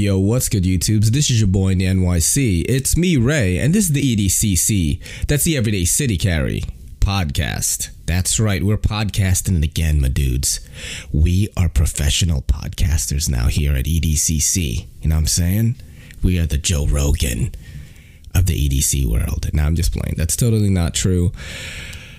[0.00, 1.08] Yo, what's good, YouTubes?
[1.08, 2.64] This is your boy in the NYC.
[2.66, 5.26] It's me, Ray, and this is the EDCC.
[5.26, 6.62] That's the Everyday City Carry
[7.00, 7.90] podcast.
[8.06, 10.66] That's right, we're podcasting it again, my dudes.
[11.12, 14.86] We are professional podcasters now here at EDCC.
[15.02, 15.76] You know what I'm saying?
[16.22, 17.54] We are the Joe Rogan
[18.34, 19.52] of the EDC world.
[19.52, 20.14] Now, I'm just playing.
[20.16, 21.30] That's totally not true.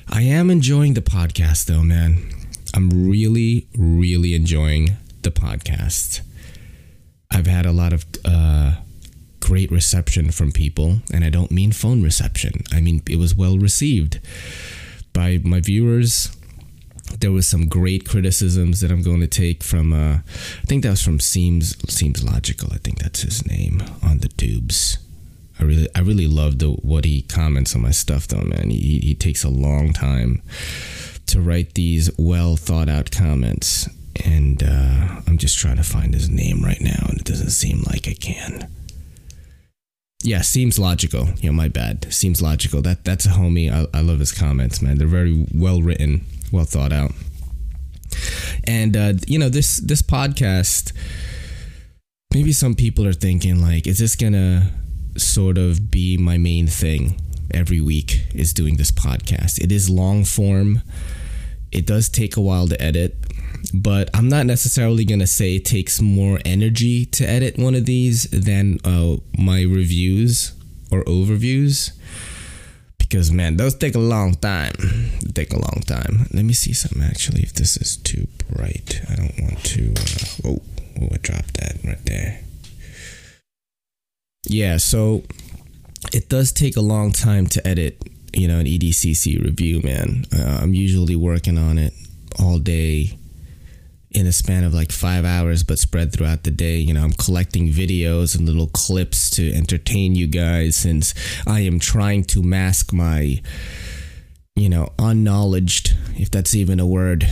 [0.07, 2.29] I am enjoying the podcast, though, man.
[2.75, 6.21] I'm really, really enjoying the podcast.
[7.31, 8.75] I've had a lot of uh,
[9.39, 12.63] great reception from people, and I don't mean phone reception.
[12.71, 14.19] I mean it was well received
[15.13, 16.35] by my viewers.
[17.19, 19.91] There was some great criticisms that I'm going to take from.
[19.91, 20.19] Uh,
[20.63, 22.69] I think that was from Seems Seems Logical.
[22.71, 24.97] I think that's his name on the tubes.
[25.59, 28.69] I really, I really love the what he comments on my stuff, though, man.
[28.69, 30.41] He he takes a long time
[31.27, 33.87] to write these well thought out comments
[34.25, 38.07] and uh, just trying to find his name right now, and it doesn't seem like
[38.07, 38.69] I can.
[40.23, 41.29] Yeah, seems logical.
[41.39, 42.13] You know, my bad.
[42.13, 42.83] Seems logical.
[42.83, 43.71] That that's a homie.
[43.71, 44.99] I, I love his comments, man.
[44.99, 47.11] They're very well written, well thought out.
[48.65, 50.93] And uh, you know, this this podcast.
[52.33, 54.71] Maybe some people are thinking like, is this gonna
[55.17, 57.19] sort of be my main thing
[57.51, 58.27] every week?
[58.35, 59.59] Is doing this podcast.
[59.59, 60.83] It is long form.
[61.71, 63.15] It does take a while to edit
[63.73, 67.85] but I'm not necessarily going to say it takes more energy to edit one of
[67.85, 70.53] these than uh, my reviews
[70.91, 71.91] or overviews.
[72.97, 74.73] Because, man, those take a long time.
[75.21, 76.27] They take a long time.
[76.33, 79.01] Let me see something actually, if this is too bright.
[79.09, 79.93] I don't want to.
[79.93, 80.61] Uh, oh,
[81.01, 82.41] oh, I dropped that right there.
[84.43, 85.23] Yeah, so
[86.13, 88.01] it does take a long time to edit,
[88.33, 90.25] you know, an EDCC review, man.
[90.33, 91.93] Uh, I'm usually working on it
[92.39, 93.17] all day
[94.11, 96.77] in a span of like five hours, but spread throughout the day.
[96.77, 101.13] You know, I'm collecting videos and little clips to entertain you guys since
[101.47, 103.41] I am trying to mask my,
[104.55, 107.27] you know, unknowledged, if that's even a word.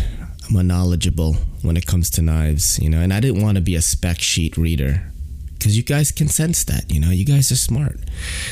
[0.50, 3.76] I'm unknowledgeable when it comes to knives, you know, and I didn't want to be
[3.76, 5.12] a spec sheet reader
[5.60, 8.00] because you guys can sense that, you know, you guys are smart.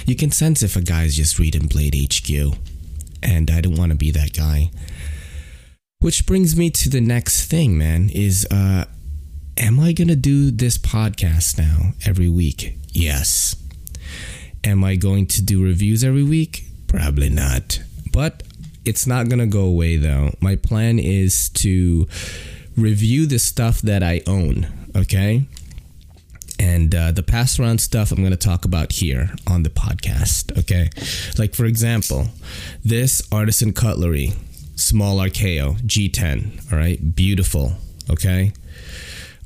[0.05, 2.57] You can sense if a guy's just reading Blade HQ,
[3.23, 4.69] and I didn't want to be that guy.
[5.99, 8.85] Which brings me to the next thing, man, is uh
[9.57, 12.77] am I going to do this podcast now every week?
[12.91, 13.55] Yes.
[14.63, 16.65] Am I going to do reviews every week?
[16.85, 17.81] Probably not.
[18.11, 18.43] But
[18.85, 20.35] it's not going to go away though.
[20.39, 22.07] My plan is to
[22.75, 25.45] review the stuff that I own, okay?
[26.59, 30.57] And uh, the pass around stuff I'm going to talk about here on the podcast,
[30.59, 30.89] okay?
[31.39, 32.27] Like, for example,
[32.85, 34.33] this artisan cutlery
[34.77, 36.71] small Archaeo G10.
[36.71, 37.73] All right, beautiful.
[38.09, 38.53] Okay.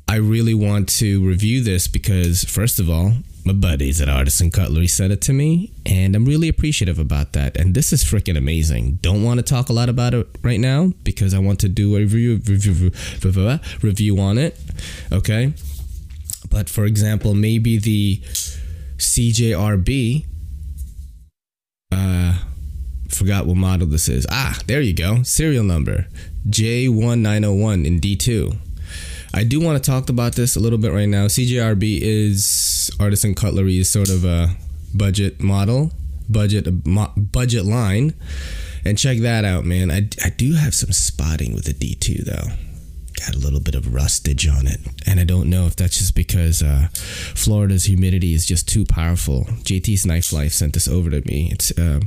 [0.08, 3.12] I really want to review this because, first of all,
[3.44, 7.56] my buddies at Artisan Cutlery sent it to me, and I'm really appreciative about that.
[7.56, 8.98] And this is freaking amazing.
[9.00, 11.96] Don't want to talk a lot about it right now because I want to do
[11.96, 12.92] a review review,
[13.22, 14.60] review, review on it.
[15.10, 15.54] Okay,
[16.50, 18.18] but for example, maybe the
[18.98, 20.26] CJRB.
[21.90, 22.38] Uh,
[23.14, 24.26] forgot what model this is.
[24.30, 25.22] Ah, there you go.
[25.22, 26.06] Serial number
[26.48, 28.56] J1901 in D2.
[29.34, 31.26] I do want to talk about this a little bit right now.
[31.26, 34.50] CJRB is Artisan Cutlery is sort of a
[34.94, 35.92] budget model,
[36.28, 36.66] budget
[37.32, 38.14] budget line.
[38.84, 39.90] And check that out, man.
[39.90, 42.71] I, I do have some spotting with the D2 though
[43.28, 44.80] a little bit of rustage on it.
[45.06, 49.44] And I don't know if that's just because uh, Florida's humidity is just too powerful.
[49.44, 51.50] JT's Knife Life sent this over to me.
[51.52, 52.00] It's uh,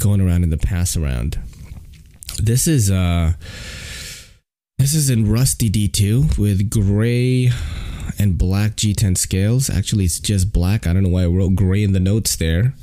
[0.00, 1.38] going around in the pass around.
[2.38, 3.32] This is uh,
[4.78, 7.50] this is in rusty D2 with gray
[8.18, 9.70] and black G10 scales.
[9.70, 10.86] Actually, it's just black.
[10.86, 12.74] I don't know why I wrote gray in the notes there.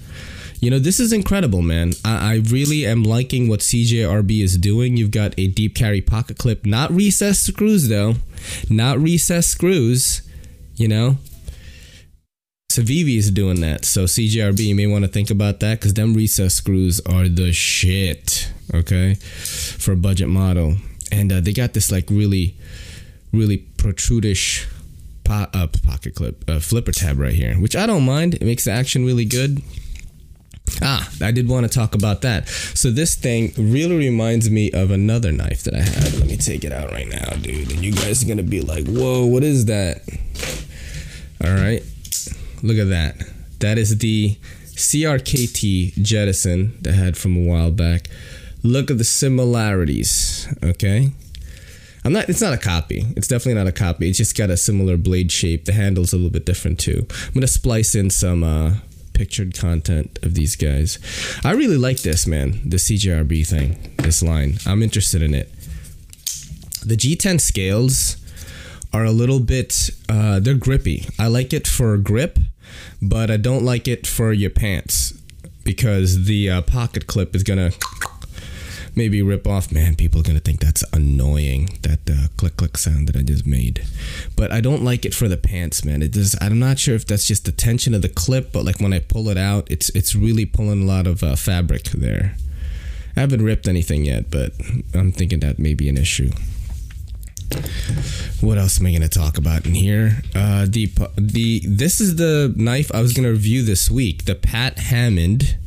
[0.63, 1.91] You know, this is incredible, man.
[2.05, 4.95] I, I really am liking what CJRB is doing.
[4.95, 8.13] You've got a deep carry pocket clip, not recessed screws though,
[8.69, 10.21] not recessed screws.
[10.75, 11.17] You know,
[12.71, 13.83] Civivi is doing that.
[13.83, 17.51] So CJRB, you may want to think about that because them recessed screws are the
[17.51, 18.49] shit.
[18.73, 20.77] Okay, for a budget model,
[21.11, 22.55] and uh, they got this like really,
[23.33, 24.65] really protrudish
[25.25, 28.35] po- uh, pocket clip uh, flipper tab right here, which I don't mind.
[28.35, 29.61] It makes the action really good.
[30.81, 32.47] Ah, I did want to talk about that.
[32.47, 36.13] So this thing really reminds me of another knife that I had.
[36.15, 37.71] Let me take it out right now, dude.
[37.71, 40.01] And you guys are gonna be like, "Whoa, what is that?"
[41.43, 41.83] All right,
[42.61, 43.21] look at that.
[43.59, 44.37] That is the
[44.75, 48.09] CRKT Jettison that I had from a while back.
[48.63, 50.47] Look at the similarities.
[50.63, 51.11] Okay,
[52.03, 52.29] I'm not.
[52.29, 53.05] It's not a copy.
[53.15, 54.09] It's definitely not a copy.
[54.09, 55.65] It's just got a similar blade shape.
[55.65, 57.05] The handle's a little bit different too.
[57.27, 58.75] I'm gonna splice in some uh,
[59.13, 60.99] pictured content of these guys.
[61.43, 62.59] I really like this man.
[62.65, 63.93] The CJRB thing.
[63.97, 64.57] This line.
[64.65, 65.51] I'm interested in it.
[66.85, 68.17] The G10 scales
[68.91, 69.89] are a little bit.
[70.09, 71.07] Uh, they're grippy.
[71.17, 72.39] I like it for grip,
[73.01, 75.13] but I don't like it for your pants
[75.63, 77.71] because the uh, pocket clip is gonna
[78.95, 79.71] maybe rip off.
[79.71, 81.77] Man, people are gonna think that's annoying.
[81.81, 83.85] That uh, click click sound that I just made,
[84.35, 86.01] but I don't like it for the pants, man.
[86.01, 88.79] It just I'm not sure if that's just the tension of the clip, but like
[88.79, 92.35] when I pull it out, it's it's really pulling a lot of uh, fabric there.
[93.15, 94.53] I haven't ripped anything yet, but
[94.93, 96.31] I'm thinking that may be an issue.
[98.41, 100.21] What else am I going to talk about in here?
[100.33, 104.25] Uh, the the this is the knife I was going to review this week.
[104.25, 105.57] The Pat Hammond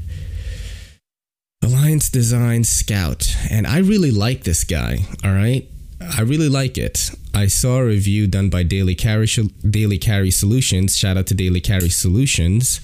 [1.66, 4.98] Alliance Design Scout, and I really like this guy.
[5.24, 5.68] All right,
[6.00, 7.10] I really like it.
[7.34, 9.26] I saw a review done by Daily Carry
[9.68, 10.96] Daily Carry Solutions.
[10.96, 12.80] Shout out to Daily Carry Solutions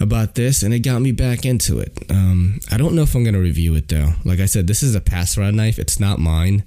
[0.00, 1.96] about this, and it got me back into it.
[2.10, 4.14] Um, I don't know if I'm gonna review it though.
[4.24, 5.78] Like I said, this is a pass around knife.
[5.78, 6.64] It's not mine.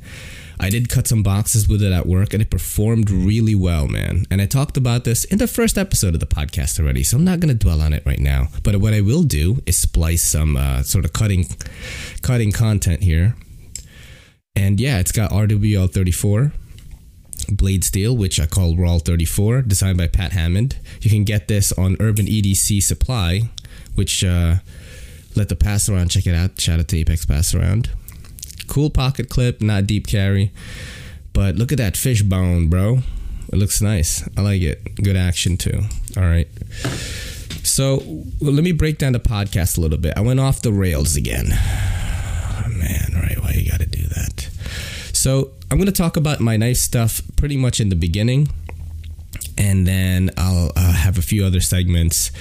[0.60, 4.25] I did cut some boxes with it at work and it performed really well, man.
[4.31, 7.25] And I talked about this in the first episode of the podcast already, so I'm
[7.25, 8.48] not going to dwell on it right now.
[8.63, 11.46] But what I will do is splice some uh, sort of cutting
[12.22, 13.36] cutting content here.
[14.56, 16.54] And yeah, it's got RWL 34
[17.50, 20.78] blade steel, which I call Raw 34, designed by Pat Hammond.
[21.01, 23.50] You can get this on Urban EDC Supply,
[23.96, 24.56] which uh,
[25.36, 26.60] let the pass around check it out.
[26.60, 27.90] Shout out to Apex Pass Around.
[28.68, 30.52] Cool pocket clip, not deep carry.
[31.34, 33.00] But look at that fish bone, bro.
[33.52, 34.28] It looks nice.
[34.38, 34.96] I like it.
[34.96, 35.82] Good action too.
[36.18, 36.48] All right.
[37.64, 37.98] So
[38.40, 40.14] well, let me break down the podcast a little bit.
[40.16, 41.48] I went off the rails again.
[41.52, 43.38] Oh, man, right?
[43.42, 44.50] Why you got to do that?
[45.14, 48.48] So I'm going to talk about my knife stuff pretty much in the beginning,
[49.58, 52.32] and then I'll uh, have a few other segments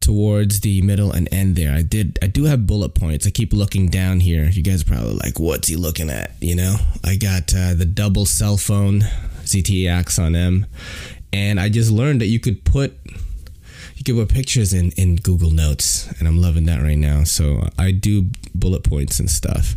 [0.00, 1.74] towards the middle and end there.
[1.74, 3.26] I did I do have bullet points.
[3.26, 4.44] I keep looking down here.
[4.44, 6.32] You guys are probably like, what's he looking at?
[6.40, 6.76] You know?
[7.04, 9.00] I got uh, the double cell phone
[9.44, 10.66] ZTE Axon M.
[11.32, 12.98] And I just learned that you could put
[13.96, 17.24] you could put pictures in, in Google Notes, and I'm loving that right now.
[17.24, 19.76] So I do bullet points and stuff.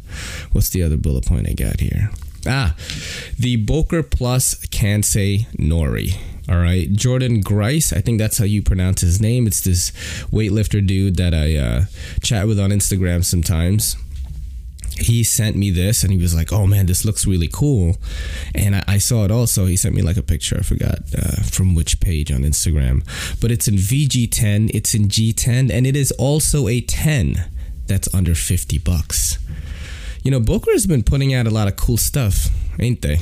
[0.51, 2.11] What's the other bullet point I got here?
[2.47, 2.75] Ah,
[3.37, 6.15] the Boker Plus Kansei Nori.
[6.51, 7.93] All right, Jordan Grice.
[7.93, 9.47] I think that's how you pronounce his name.
[9.47, 9.91] It's this
[10.33, 11.85] weightlifter dude that I uh,
[12.21, 13.95] chat with on Instagram sometimes.
[14.97, 17.95] He sent me this and he was like, "Oh man, this looks really cool,"
[18.53, 19.65] and I, I saw it also.
[19.65, 20.57] He sent me like a picture.
[20.59, 23.07] I forgot uh, from which page on Instagram,
[23.39, 24.71] but it's in VG10.
[24.73, 27.49] It's in G10, and it is also a 10
[27.87, 29.39] that's under 50 bucks.
[30.21, 33.19] You know, Boker has been putting out a lot of cool stuff, ain't they?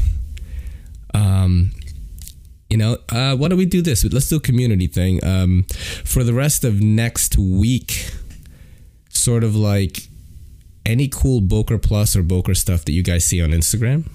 [1.13, 1.71] Um,
[2.69, 4.03] you know, uh, why don't we do this?
[4.05, 5.23] Let's do a community thing.
[5.23, 5.65] Um,
[6.05, 8.11] for the rest of next week,
[9.09, 10.07] sort of like
[10.85, 14.09] any cool Boker Plus or Boker stuff that you guys see on Instagram,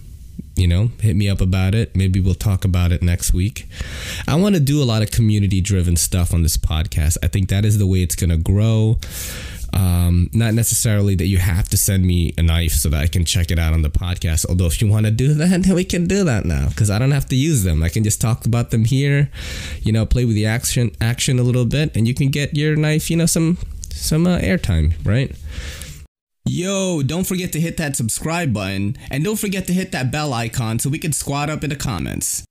[0.57, 1.97] you know, hit me up about it.
[1.97, 3.69] Maybe we'll talk about it next week.
[4.27, 7.19] I want to do a lot of community driven stuff on this podcast.
[7.23, 8.99] I think that is the way it's going to grow.
[9.75, 13.25] Um, not necessarily that you have to send me a knife so that I can
[13.25, 14.47] check it out on the podcast.
[14.49, 17.11] Although if you want to do that, we can do that now because I don't
[17.11, 17.83] have to use them.
[17.83, 19.31] I can just talk about them here,
[19.83, 22.77] you know, play with the action action a little bit, and you can get your
[22.77, 23.59] knife, you know, some
[23.91, 25.35] some uh, airtime, right?
[26.47, 30.33] Yo, don't forget to hit that subscribe button and don't forget to hit that bell
[30.35, 32.45] icon so we can squat up in the comments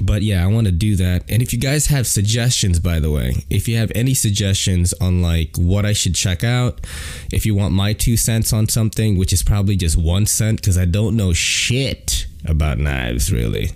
[0.00, 1.24] but yeah, I want to do that.
[1.28, 5.22] And if you guys have suggestions, by the way, if you have any suggestions on
[5.22, 6.86] like what I should check out,
[7.32, 10.78] if you want my two cents on something, which is probably just one cent because
[10.78, 13.70] I don't know shit about knives really.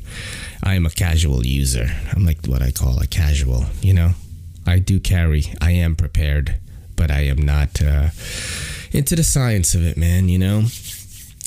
[0.62, 1.87] I am a casual user.
[2.14, 4.12] I'm like what I call a casual, you know?
[4.64, 6.61] I do carry, I am prepared,
[6.95, 8.11] but I am not uh,
[8.92, 10.64] into the science of it, man, you know?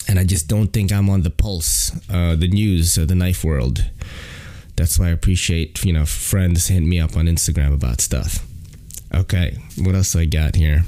[0.07, 3.43] And I just don't think I'm on the pulse, uh, the news of the knife
[3.43, 3.85] world
[4.75, 8.45] that's why I appreciate, you know, friends hitting me up on Instagram about stuff.
[9.13, 10.83] Okay, what else I got here?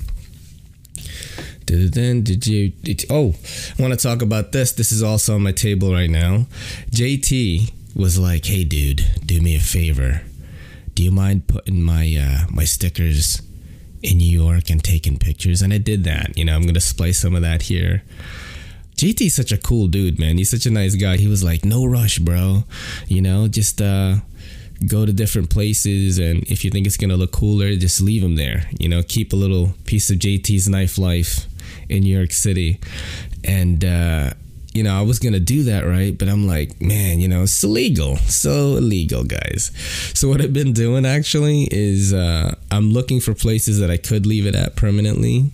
[1.65, 2.70] Then did you?
[2.70, 3.36] Did, oh,
[3.77, 4.72] I want to talk about this.
[4.72, 6.48] This is also on my table right now.
[6.91, 10.22] JT was like, "Hey, dude, do me a favor.
[10.94, 13.41] Do you mind putting my uh, my stickers
[14.01, 16.38] in New York and taking pictures?" And I did that.
[16.38, 18.03] You know, I'm gonna splice some of that here.
[18.97, 20.37] JT's such a cool dude, man.
[20.37, 21.17] He's such a nice guy.
[21.17, 22.63] He was like, "No rush, bro.
[23.07, 24.17] You know, just uh
[24.85, 28.21] go to different places and if you think it's going to look cooler, just leave
[28.21, 28.69] him there.
[28.77, 31.47] You know, keep a little piece of JT's knife life
[31.89, 32.79] in New York City.
[33.43, 34.33] and uh,
[34.73, 36.15] you know, I was gonna do that, right?
[36.15, 39.71] But I'm like, man, you know, it's illegal, so illegal, guys.
[40.13, 44.27] So what I've been doing actually is uh, I'm looking for places that I could
[44.27, 45.49] leave it at permanently.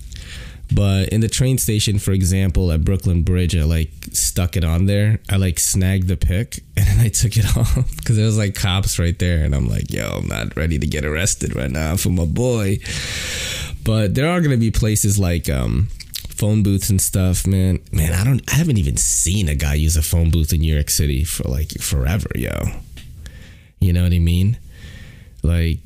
[0.73, 4.85] But in the train station, for example, at Brooklyn Bridge, I like stuck it on
[4.85, 5.19] there.
[5.29, 8.55] I like snagged the pick and then I took it off because there was like
[8.55, 11.95] cops right there, and I'm like, yo, I'm not ready to get arrested right now
[11.95, 12.79] for my boy.
[13.83, 15.89] But there are gonna be places like um,
[16.29, 17.79] phone booths and stuff, man.
[17.91, 20.73] Man, I don't I haven't even seen a guy use a phone booth in New
[20.73, 22.51] York City for like forever, yo.
[23.79, 24.57] You know what I mean?
[25.43, 25.79] Like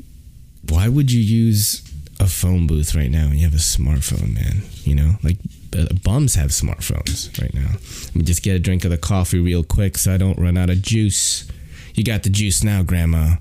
[0.70, 1.82] why would you use
[2.20, 4.64] a phone booth right now and you have a smartphone, man?
[4.84, 5.38] You know, like
[5.78, 7.74] uh, bums have smartphones right now.
[8.06, 10.58] Let me just get a drink of the coffee real quick so I don't run
[10.58, 11.48] out of juice.
[11.94, 13.36] You got the juice now, Grandma.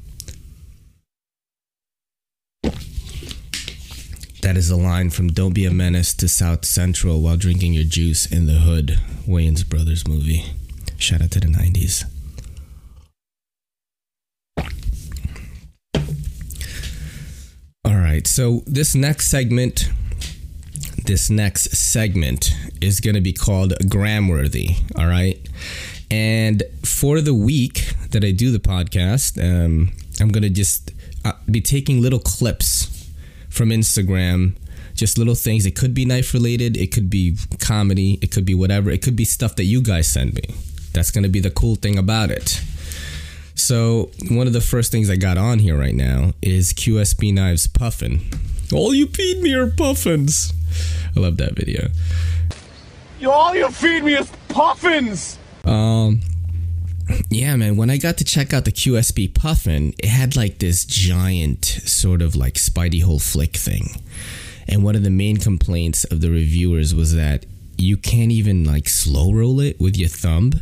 [4.43, 7.85] That is a line from Don't Be a Menace to South Central while drinking your
[7.85, 10.45] juice in the hood, Wayans Brothers movie.
[10.99, 12.05] Shout out to the 90s.
[17.87, 19.91] All right, so this next segment,
[21.05, 22.51] this next segment
[22.81, 24.75] is going to be called Gramworthy.
[24.99, 25.39] All right,
[26.11, 30.91] and for the week that I do the podcast, um, I'm going to just
[31.25, 33.09] uh, be taking little clips
[33.49, 34.57] from Instagram.
[34.95, 35.65] Just little things.
[35.65, 36.77] It could be knife related.
[36.77, 38.19] It could be comedy.
[38.21, 38.91] It could be whatever.
[38.91, 40.57] It could be stuff that you guys send me.
[40.93, 42.61] That's going to be the cool thing about it.
[43.57, 47.67] So, one of the first things I got on here right now is QSP Knives
[47.67, 48.21] Puffin.
[48.73, 50.53] All you feed me are puffins.
[51.17, 51.89] I love that video.
[53.27, 55.39] All you feed me is puffins!
[55.65, 56.21] Um,
[57.31, 57.79] yeah, man.
[57.79, 62.21] When I got to check out the QSP Puffin, it had like this giant sort
[62.21, 64.03] of like Spidey hole flick thing.
[64.69, 67.47] And one of the main complaints of the reviewers was that
[67.79, 70.53] you can't even like slow roll it with your thumb.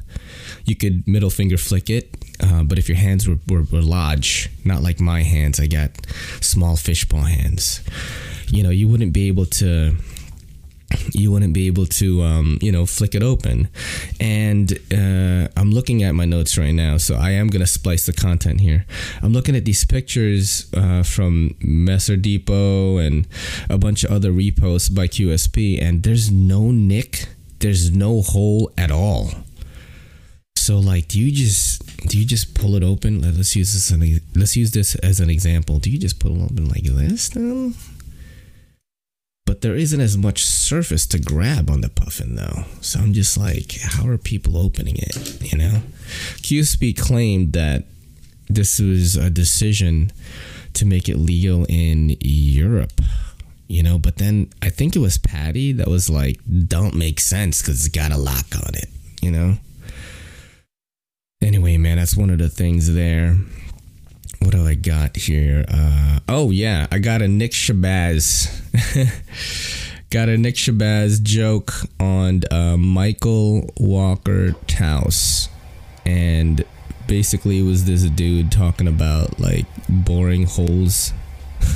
[0.64, 4.50] You could middle finger flick it, uh, but if your hands were, were, were large,
[4.64, 5.90] not like my hands, I got
[6.40, 7.82] small fishbowl hands.
[8.48, 9.96] You know, you wouldn't be able to
[11.12, 13.68] you wouldn't be able to um, you know flick it open.
[14.20, 18.06] And uh, i'm looking at my notes right now so i am going to splice
[18.06, 18.86] the content here.
[19.22, 23.26] I'm looking at these pictures uh, from messer depot and
[23.68, 28.90] a bunch of other reposts by qsp and there's no nick there's no hole at
[28.90, 29.30] all
[30.64, 34.56] so like do you just do you just pull it open let's use this let's
[34.56, 37.74] use this as an example do you just pull it open like this then
[39.46, 42.64] but there isn't as much surface to grab on the puffin though.
[42.80, 45.52] So I'm just like, how are people opening it?
[45.52, 45.82] You know,
[46.38, 47.84] QSP claimed that
[48.48, 50.12] this was a decision
[50.74, 53.00] to make it legal in Europe.
[53.68, 57.60] You know, but then I think it was Patty that was like, "Don't make sense
[57.60, 58.88] because it's got a lock on it."
[59.20, 59.56] You know.
[61.44, 63.36] Anyway, man, that's one of the things there
[64.44, 65.64] what do I got here?
[65.68, 68.50] Uh, oh yeah, I got a Nick Shabazz.
[70.10, 75.48] got a Nick Shabazz joke on uh, Michael Walker Taus,
[76.04, 76.62] and
[77.06, 81.14] basically it was this dude talking about like boring holes.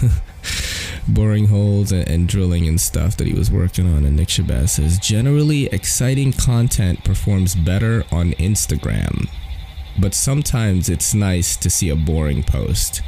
[1.09, 4.05] boring holes and, and, drilling and stuff that he was working on.
[4.05, 9.27] And Nick Shabazz says, generally, exciting content performs better on Instagram
[10.01, 13.03] but sometimes it's nice to see a boring post.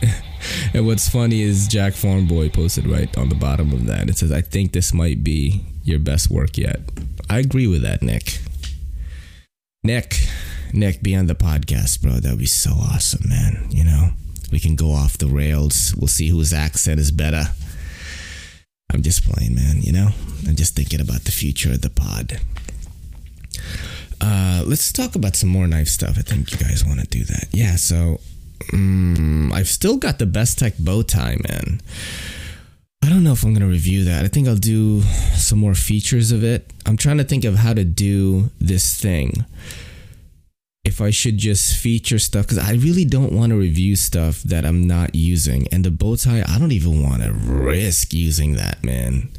[0.74, 4.08] and what's funny is Jack Farmboy posted right on the bottom of that.
[4.08, 6.80] It says, I think this might be your best work yet.
[7.28, 8.38] I agree with that, Nick.
[9.82, 10.16] Nick,
[10.72, 12.12] Nick, be on the podcast, bro.
[12.14, 13.66] That would be so awesome, man.
[13.70, 14.10] You know,
[14.52, 15.94] we can go off the rails.
[15.96, 17.44] We'll see whose accent is better.
[18.92, 19.82] I'm just playing, man.
[19.82, 20.08] You know,
[20.46, 22.40] I'm just thinking about the future of the pod.
[24.20, 26.16] Uh, let's talk about some more knife stuff.
[26.18, 27.48] I think you guys want to do that.
[27.52, 28.20] Yeah, so
[28.72, 31.80] um, I've still got the Bestech bow tie, man.
[33.02, 34.24] I don't know if I'm going to review that.
[34.24, 35.02] I think I'll do
[35.34, 36.72] some more features of it.
[36.86, 39.44] I'm trying to think of how to do this thing.
[40.84, 44.64] If I should just feature stuff, because I really don't want to review stuff that
[44.64, 45.68] I'm not using.
[45.72, 49.30] And the bow tie, I don't even want to risk using that, man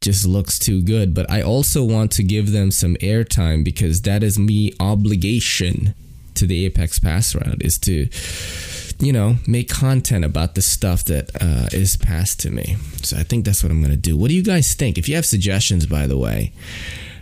[0.00, 1.14] just looks too good.
[1.14, 5.94] But I also want to give them some airtime because that is me obligation
[6.34, 8.08] to the Apex Pass round is to,
[9.04, 12.76] you know, make content about the stuff that uh, is passed to me.
[13.02, 14.16] So I think that's what I'm gonna do.
[14.16, 14.98] What do you guys think?
[14.98, 16.52] If you have suggestions, by the way,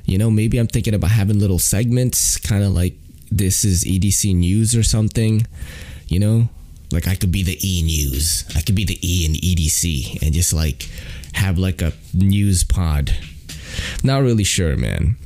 [0.04, 2.94] you know, maybe I'm thinking about having little segments, kind of like
[3.30, 5.46] this is EDC news or something.
[6.08, 6.48] You know,
[6.92, 8.44] like I could be the E news.
[8.54, 10.88] I could be the E in EDC and just like
[11.36, 13.12] have like a news pod
[14.02, 15.16] Not really sure, man.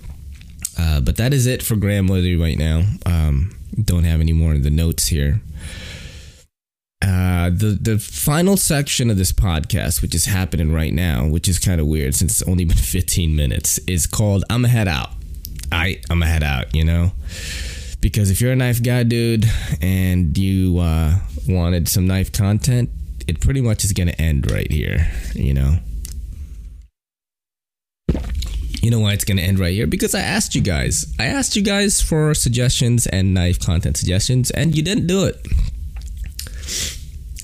[0.78, 2.82] Uh, but that is it for Gramworthy right now.
[3.06, 5.40] Um, don't have any more of the notes here.
[7.02, 11.58] Uh, the the final section of this podcast, which is happening right now, which is
[11.58, 15.10] kind of weird since it's only been 15 minutes, is called "I'm a head out."
[15.72, 17.12] I I'm a head out, you know,
[18.00, 19.46] because if you're a knife guy, dude,
[19.80, 22.90] and you uh, wanted some knife content,
[23.26, 25.78] it pretty much is gonna end right here, you know.
[28.82, 29.86] You know why it's gonna end right here?
[29.86, 31.12] Because I asked you guys.
[31.18, 35.46] I asked you guys for suggestions and knife content suggestions, and you didn't do it.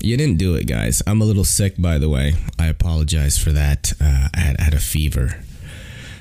[0.01, 1.01] You didn't do it, guys.
[1.05, 2.33] I'm a little sick, by the way.
[2.59, 3.93] I apologize for that.
[3.99, 5.43] Uh, I, had, had a fever.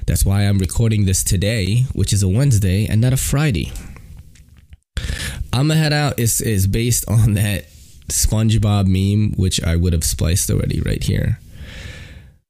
[0.06, 3.72] That's why I'm recording this today, which is a Wednesday and not a Friday.
[5.52, 7.66] I'ma head out is based on that
[8.08, 11.38] SpongeBob meme, which I would have spliced already right here.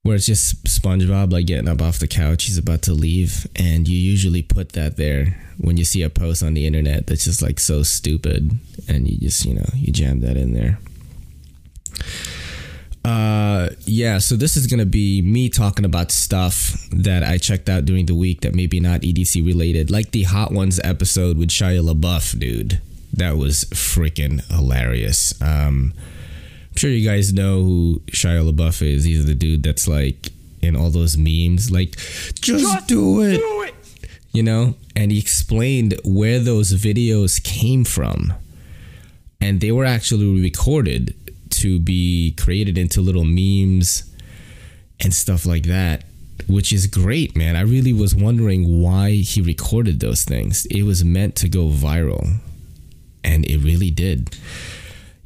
[0.07, 3.89] Where it's just SpongeBob like getting up off the couch, he's about to leave, and
[3.89, 7.43] you usually put that there when you see a post on the internet that's just
[7.43, 8.59] like so stupid,
[8.89, 10.79] and you just you know you jam that in there.
[13.05, 17.85] Uh, yeah, so this is gonna be me talking about stuff that I checked out
[17.85, 21.85] during the week that maybe not EDC related, like the Hot Ones episode with Shia
[21.89, 22.81] LaBeouf, dude.
[23.13, 25.41] That was freaking hilarious.
[25.41, 25.95] Um,
[26.77, 29.05] sure you guys know who Shia LaBeouf is.
[29.05, 30.29] He's the dude that's like
[30.63, 33.39] in all those memes, like just, just do, it.
[33.39, 33.75] do it,
[34.33, 34.75] you know.
[34.95, 38.33] And he explained where those videos came from,
[39.41, 41.15] and they were actually recorded
[41.51, 44.13] to be created into little memes
[45.01, 46.05] and stuff like that,
[46.49, 47.57] which is great, man.
[47.57, 50.67] I really was wondering why he recorded those things.
[50.67, 52.37] It was meant to go viral,
[53.23, 54.37] and it really did.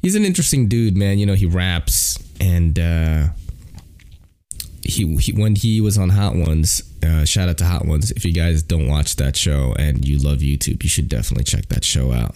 [0.01, 1.19] He's an interesting dude, man.
[1.19, 3.27] You know, he raps and uh,
[4.83, 6.81] he, he when he was on Hot Ones.
[7.03, 8.11] Uh, shout out to Hot Ones.
[8.11, 11.67] If you guys don't watch that show and you love YouTube, you should definitely check
[11.69, 12.35] that show out.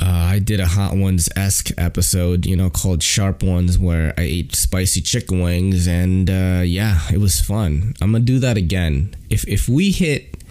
[0.00, 4.22] Uh, I did a Hot Ones esque episode, you know, called Sharp Ones, where I
[4.22, 7.94] ate spicy chicken wings, and uh, yeah, it was fun.
[8.00, 9.14] I'm gonna do that again.
[9.28, 10.42] If if we hit,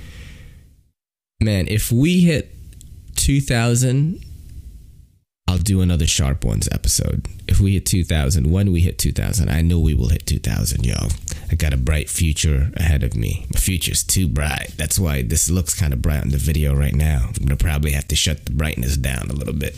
[1.41, 2.53] man, if we hit
[3.15, 4.21] 2,000
[5.47, 7.25] I'll do another Sharp Ones episode.
[7.47, 10.95] If we hit 2000, when we hit 2000, I know we will hit 2000, yo.
[11.49, 13.45] I got a bright future ahead of me.
[13.53, 14.73] My future's too bright.
[14.75, 17.29] That's why this looks kind of bright in the video right now.
[17.29, 19.77] I'm gonna probably have to shut the brightness down a little bit.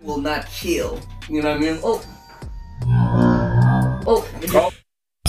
[0.00, 1.00] Will not kill.
[1.28, 1.80] You know what I mean?
[1.82, 2.02] Oh.
[4.08, 4.72] Oh.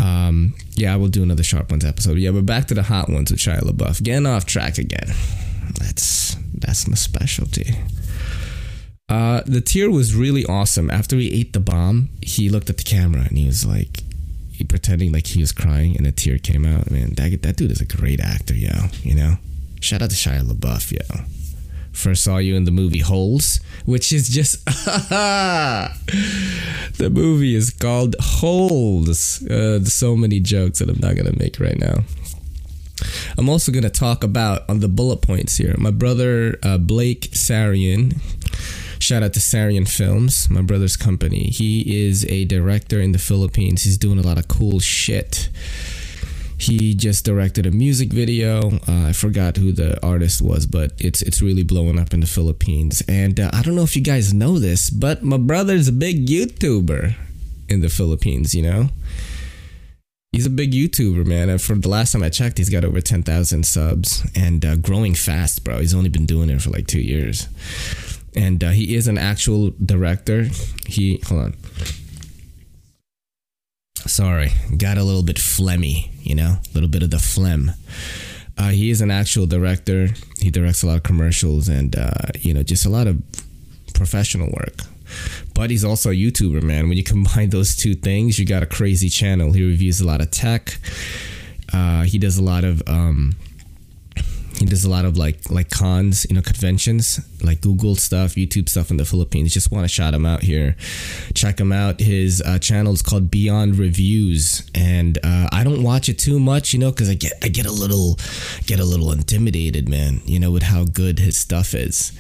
[0.01, 2.17] Um, yeah, I will do another Sharp Ones episode.
[2.17, 4.01] Yeah, but back to the Hot Ones with Shia LaBeouf.
[4.03, 5.13] Getting off track again.
[5.79, 7.75] That's that's my specialty.
[9.09, 10.91] Uh, the tear was really awesome.
[10.91, 14.03] After he ate the bomb, he looked at the camera and he was like,
[14.51, 16.89] he pretending like he was crying, and a tear came out.
[16.89, 18.71] Man, that that dude is a great actor, yo.
[19.03, 19.35] You know,
[19.79, 21.25] shout out to Shia LaBeouf, yo.
[21.91, 25.91] First saw you in the movie Holes, which is just the
[27.11, 29.45] movie is called Holes.
[29.47, 32.03] Uh, so many jokes that I'm not gonna make right now.
[33.37, 35.75] I'm also gonna talk about on the bullet points here.
[35.77, 38.15] My brother uh, Blake Sarian
[38.99, 41.45] Shout out to Sarian Films, my brother's company.
[41.45, 43.83] He is a director in the Philippines.
[43.83, 45.49] He's doing a lot of cool shit.
[46.57, 48.71] He just directed a music video.
[48.87, 52.27] Uh, I forgot who the artist was, but it's it's really blowing up in the
[52.27, 53.03] Philippines.
[53.07, 56.25] And uh, I don't know if you guys know this, but my brother's a big
[56.25, 57.13] YouTuber
[57.69, 58.55] in the Philippines.
[58.55, 58.89] You know,
[60.31, 61.49] he's a big YouTuber, man.
[61.49, 64.75] And for the last time I checked, he's got over ten thousand subs and uh,
[64.77, 65.79] growing fast, bro.
[65.79, 67.47] He's only been doing it for like two years
[68.37, 70.47] and uh, he is an actual director.
[70.85, 71.55] He hold on.
[73.95, 77.71] Sorry, got a little bit phlegmy, you know, a little bit of the phlegm.
[78.57, 80.09] Uh, he is an actual director.
[80.39, 83.21] He directs a lot of commercials and uh, you know just a lot of
[83.93, 84.81] professional work.
[85.53, 86.87] But he's also a YouTuber, man.
[86.87, 89.51] When you combine those two things, you got a crazy channel.
[89.51, 90.77] He reviews a lot of tech.
[91.73, 93.35] Uh, he does a lot of um,
[94.59, 98.67] he does a lot of like like cons, you know, conventions, like Google stuff, YouTube
[98.69, 99.53] stuff in the Philippines.
[99.53, 100.75] Just want to shout him out here.
[101.35, 101.99] Check him out.
[101.99, 106.73] His uh, channel is called Beyond Reviews, and uh, I don't watch it too much,
[106.73, 108.17] you know, because I get I get a little
[108.65, 110.21] get a little intimidated, man.
[110.25, 112.11] You know, with how good his stuff is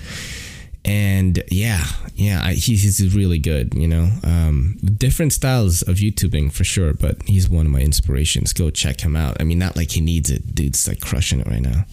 [0.87, 1.83] and yeah
[2.15, 6.93] yeah I, he's, he's really good you know um, different styles of youtubing for sure
[6.93, 10.01] but he's one of my inspirations go check him out i mean not like he
[10.01, 11.85] needs it dude's like crushing it right now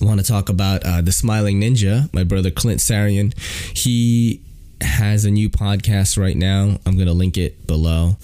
[0.00, 3.36] want to talk about uh, the smiling ninja my brother clint sarian
[3.76, 4.40] he
[4.82, 6.78] has a new podcast right now.
[6.86, 8.16] I'm to link it below.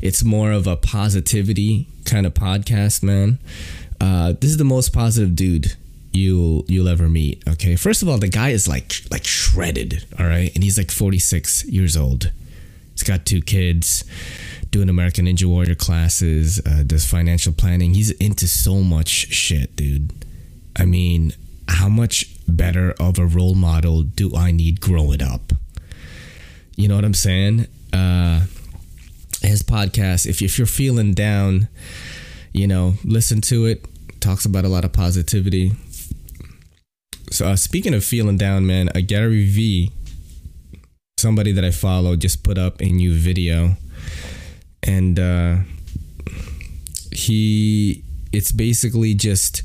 [0.00, 3.38] It's more of a positivity kind of podcast, man.
[4.00, 5.76] Uh, this is the most positive dude
[6.12, 7.42] you'll you'll ever meet.
[7.48, 10.04] Okay, first of all, the guy is like like shredded.
[10.18, 12.30] All right, and he's like 46 years old.
[12.92, 14.04] He's got two kids,
[14.70, 17.94] doing American Ninja Warrior classes, uh, does financial planning.
[17.94, 20.12] He's into so much shit, dude.
[20.76, 21.32] I mean,
[21.68, 25.52] how much better of a role model do I need growing up?
[26.76, 27.66] You know what I'm saying?
[27.92, 28.44] Uh,
[29.42, 31.68] his podcast, if, if you're feeling down,
[32.52, 33.86] you know, listen to it.
[34.20, 35.72] Talks about a lot of positivity.
[37.30, 39.92] So, uh, speaking of feeling down, man, uh, Gary V,
[41.16, 43.76] somebody that I follow, just put up a new video,
[44.82, 45.56] and uh,
[47.12, 49.62] he, it's basically just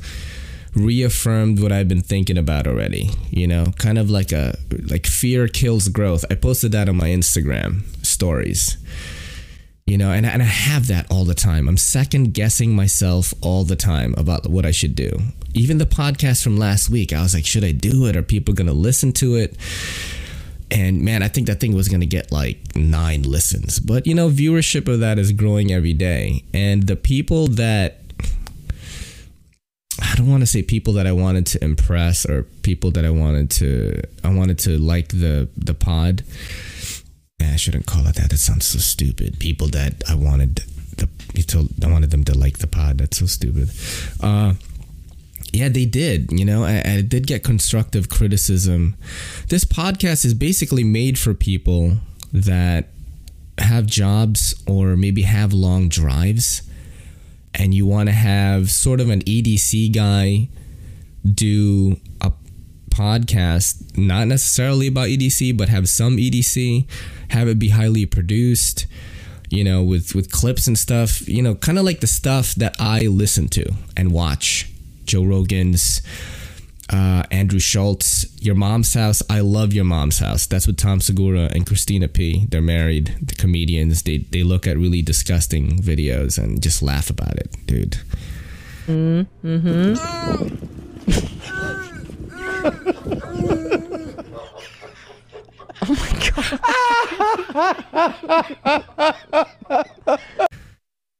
[0.75, 3.09] reaffirmed what I've been thinking about already.
[3.31, 6.23] You know, kind of like a like fear kills growth.
[6.29, 8.77] I posted that on my Instagram stories.
[9.85, 11.67] You know, and, and I have that all the time.
[11.67, 15.11] I'm second guessing myself all the time about what I should do.
[15.53, 18.15] Even the podcast from last week, I was like, should I do it?
[18.15, 19.55] Are people going to listen to it?
[20.71, 23.79] And man, I think that thing was going to get like nine listens.
[23.79, 26.43] But, you know, viewership of that is growing every day.
[26.51, 27.99] And the people that
[30.01, 33.11] I don't want to say people that I wanted to impress or people that I
[33.11, 36.23] wanted to I wanted to like the the pod.
[37.41, 38.29] I shouldn't call it that.
[38.29, 39.39] That sounds so stupid.
[39.39, 40.63] People that I wanted
[40.97, 42.97] the you told I wanted them to like the pod.
[42.97, 43.69] That's so stupid.
[44.21, 44.53] Uh
[45.53, 46.31] yeah, they did.
[46.37, 48.97] You know, I, I did get constructive criticism.
[49.47, 51.97] This podcast is basically made for people
[52.33, 52.89] that
[53.57, 56.61] have jobs or maybe have long drives
[57.53, 60.49] and you want to have sort of an EDC guy
[61.23, 62.31] do a
[62.95, 66.85] podcast, not necessarily about EDC, but have some EDC,
[67.29, 68.87] have it be highly produced,
[69.49, 72.75] you know, with with clips and stuff, you know, kind of like the stuff that
[72.79, 74.71] I listen to and watch.
[75.05, 76.01] Joe Rogan's
[76.91, 79.21] uh, Andrew Schulz, Your Mom's House.
[79.29, 80.45] I love Your Mom's House.
[80.45, 82.45] That's with Tom Segura and Christina P.
[82.49, 84.03] They're married, the comedians.
[84.03, 87.97] They they look at really disgusting videos and just laugh about it, dude.
[88.87, 89.95] Mm-hmm.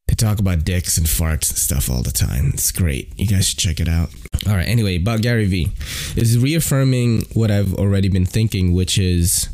[0.08, 2.52] They talk about dicks and farts and stuff all the time.
[2.54, 3.14] It's great.
[3.20, 4.10] You guys should check it out.
[4.48, 4.68] All right.
[4.68, 5.72] Anyway, about Gary Vee
[6.16, 9.50] is reaffirming what I've already been thinking, which is,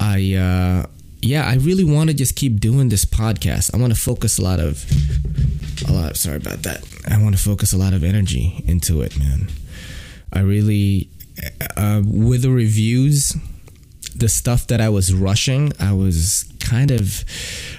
[0.00, 0.86] I uh,
[1.22, 3.74] yeah, I really want to just keep doing this podcast.
[3.74, 4.84] I want to focus a lot of
[5.88, 6.16] a lot.
[6.16, 6.84] Sorry about that.
[7.08, 9.48] I want to focus a lot of energy into it, man.
[10.32, 11.08] I really
[11.76, 13.36] uh, with the reviews
[14.14, 17.24] the stuff that I was rushing, I was kind of.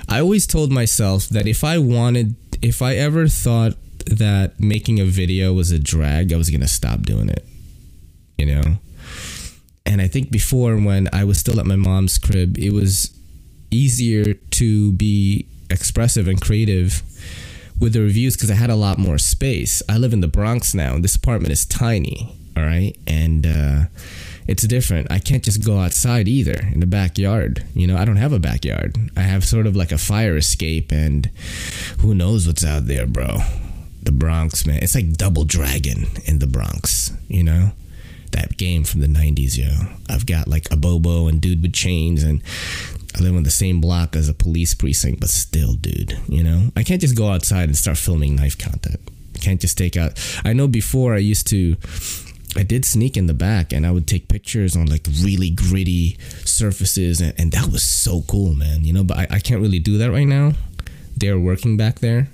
[0.09, 5.05] I always told myself that if I wanted, if I ever thought that making a
[5.05, 7.45] video was a drag, I was to stop doing it.
[8.37, 8.77] You know?
[9.85, 13.17] And I think before, when I was still at my mom's crib, it was
[13.71, 17.01] easier to be expressive and creative
[17.79, 19.81] with the reviews because I had a lot more space.
[19.87, 22.35] I live in the Bronx now, and this apartment is tiny.
[22.55, 22.95] All right.
[23.07, 23.85] And, uh,
[24.47, 25.11] it's different.
[25.11, 27.65] I can't just go outside either in the backyard.
[27.73, 28.95] You know, I don't have a backyard.
[29.17, 31.29] I have sort of like a fire escape, and
[31.99, 33.39] who knows what's out there, bro.
[34.03, 34.83] The Bronx, man.
[34.83, 37.71] It's like Double Dragon in the Bronx, you know?
[38.33, 39.69] That game from the 90s, yo.
[40.09, 42.43] I've got like a Bobo and Dude with Chains, and
[43.15, 46.69] I live on the same block as a police precinct, but still, dude, you know?
[46.75, 48.99] I can't just go outside and start filming knife content.
[49.33, 50.19] I can't just take out.
[50.45, 51.77] I know before I used to
[52.57, 56.17] I did sneak in the back and I would take pictures on like really gritty
[56.45, 58.85] surfaces and, and that was so cool, man.
[58.85, 60.53] You know, but I, I can't really do that right now.
[61.17, 62.27] They're working back there.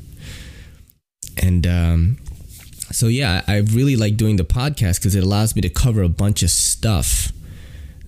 [1.41, 2.17] And um
[2.91, 6.09] so yeah, I really like doing the podcast because it allows me to cover a
[6.09, 7.31] bunch of stuff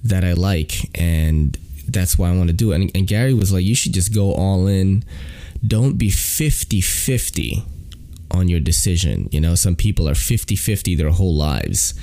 [0.04, 2.76] that I like and that's why I want to do it.
[2.76, 5.04] And, and Gary was like, you should just go all in.
[5.66, 7.64] Don't be 50 50
[8.34, 9.30] on your decision.
[9.32, 11.94] You know, some people are 50 50 their whole lives.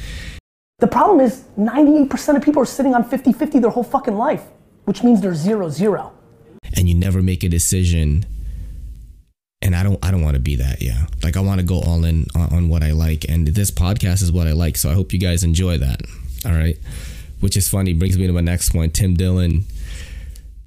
[0.79, 4.45] The problem is 98% of people are sitting on 50 50 their whole fucking life,
[4.85, 6.13] which means they're zero zero.
[6.75, 8.25] And you never make a decision.
[9.61, 11.07] And I don't I don't want to be that, yeah.
[11.23, 13.27] Like I want to go all in on, on what I like.
[13.29, 14.79] And this podcast is what I like.
[14.79, 16.01] So I hope you guys enjoy that.
[16.47, 16.79] All right.
[17.41, 18.95] Which is funny, brings me to my next point.
[18.95, 19.65] Tim Dillon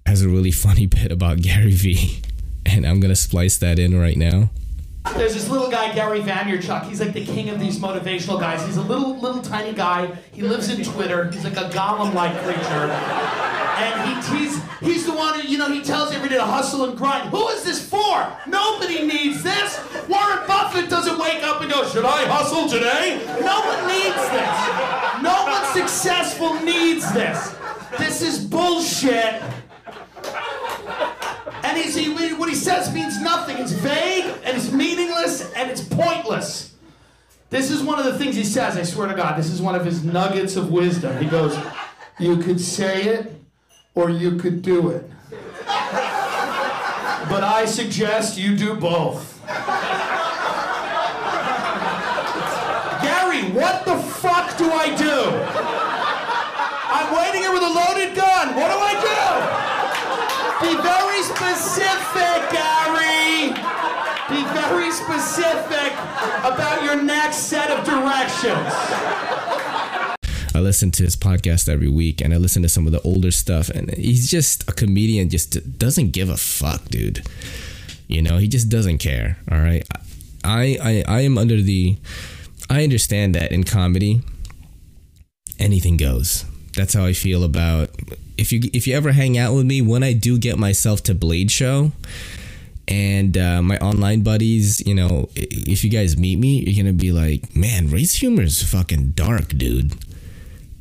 [0.05, 2.21] has a really funny bit about Gary Vee.
[2.65, 4.51] And I'm gonna splice that in right now.
[5.11, 6.87] There's this little guy, Gary Vaynerchuk.
[6.87, 8.65] He's like the king of these motivational guys.
[8.65, 10.07] He's a little, little tiny guy.
[10.31, 11.29] He lives in Twitter.
[11.29, 12.89] He's like a golem-like creature.
[13.75, 16.97] And he, he's, he's the one who, you know, he tells everybody to hustle and
[16.97, 17.29] grind.
[17.29, 18.27] Who is this for?
[18.47, 19.79] Nobody needs this.
[20.07, 23.23] Warren Buffett doesn't wake up and go, Should I hustle today?
[23.41, 25.21] No one needs this.
[25.21, 27.55] No one successful needs this.
[27.99, 29.41] This is bullshit.
[31.73, 33.57] And he's, he, what he says means nothing.
[33.57, 36.75] It's vague and it's meaningless and it's pointless.
[37.49, 39.39] This is one of the things he says, I swear to God.
[39.39, 41.17] This is one of his nuggets of wisdom.
[41.17, 41.57] He goes,
[42.19, 43.41] You could say it
[43.95, 45.09] or you could do it.
[45.65, 49.43] But I suggest you do both.
[53.01, 53.92] Gary, what the
[66.39, 68.73] about your next set of directions.
[70.55, 73.31] I listen to his podcast every week and I listen to some of the older
[73.31, 77.25] stuff and he's just a comedian just doesn't give a fuck, dude.
[78.07, 79.87] You know, he just doesn't care, all right?
[80.43, 81.97] I I I am under the
[82.69, 84.21] I understand that in comedy
[85.57, 86.45] anything goes.
[86.75, 87.89] That's how I feel about
[88.37, 91.15] if you if you ever hang out with me when I do get myself to
[91.15, 91.91] Blade show
[92.87, 97.11] and uh, my online buddies, you know, if you guys meet me, you're gonna be
[97.11, 99.93] like, man, race humor is fucking dark, dude.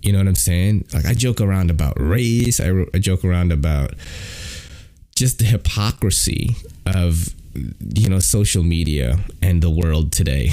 [0.03, 0.87] You know what I'm saying?
[0.93, 2.59] Like I joke around about race.
[2.61, 3.95] I, I joke around about
[5.15, 10.51] just the hypocrisy of you know social media and the world today.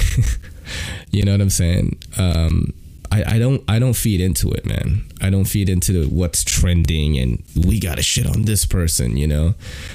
[1.10, 1.98] you know what I'm saying?
[2.16, 2.72] Um,
[3.10, 5.02] I, I don't I don't feed into it, man.
[5.20, 9.16] I don't feed into what's trending and we got to shit on this person.
[9.16, 9.54] You know,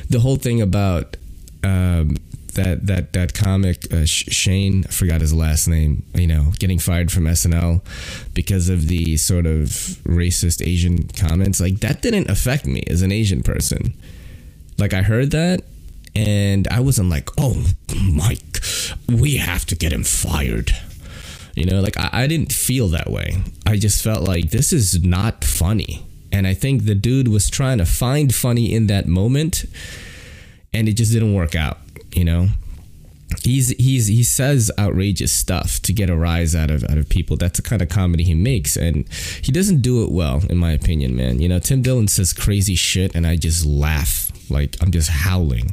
[0.09, 1.15] the whole thing about
[1.65, 2.17] um,
[2.53, 6.03] that that that comic uh, Shane, I forgot his last name.
[6.13, 7.81] You know, getting fired from SNL
[8.33, 9.67] because of the sort of
[10.05, 11.59] racist Asian comments.
[11.59, 13.93] Like that didn't affect me as an Asian person.
[14.77, 15.61] Like I heard that,
[16.15, 17.65] and I wasn't like, oh,
[18.13, 18.61] Mike,
[19.07, 20.71] we have to get him fired.
[21.55, 23.37] You know, like I, I didn't feel that way.
[23.65, 26.05] I just felt like this is not funny.
[26.31, 29.65] And I think the dude was trying to find funny in that moment,
[30.75, 31.79] and it just didn't work out
[32.15, 32.47] you know?
[33.43, 37.35] He's he's he says outrageous stuff to get a rise out of out of people.
[37.35, 39.07] That's the kind of comedy he makes and
[39.41, 41.41] he doesn't do it well in my opinion man.
[41.41, 44.31] You know tim dillon says crazy shit and i just laugh.
[44.49, 45.71] Like i'm just howling.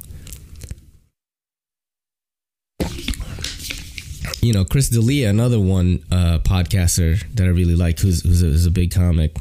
[4.41, 8.47] You know chris d'elia another one uh podcaster that i really like who's who's a,
[8.47, 9.37] who's a big comic.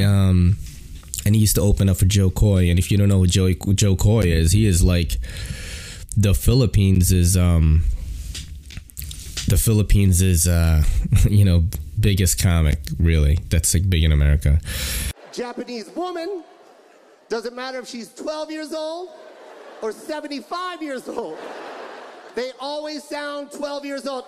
[0.00, 0.56] Um
[1.28, 2.70] and he used to open up for Jo Koy.
[2.70, 5.18] And if you don't know who Joe Jo Koy is, he is like
[6.16, 7.84] the Philippines is um
[9.46, 10.82] the Philippines is uh
[11.28, 11.64] you know
[12.00, 14.58] biggest comic really that's like big in America.
[15.30, 16.42] Japanese woman
[17.28, 19.10] doesn't matter if she's 12 years old
[19.82, 21.36] or 75 years old.
[22.36, 24.24] They always sound 12 years old.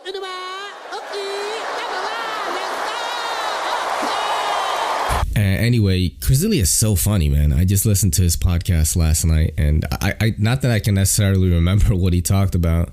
[5.40, 7.52] Anyway, Chris is so funny, man.
[7.52, 10.94] I just listened to his podcast last night, and I, I not that I can
[10.94, 12.90] necessarily remember what he talked about,